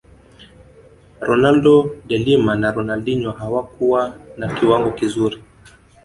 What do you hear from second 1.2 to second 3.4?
ronaldo de Lima na Ronaldinho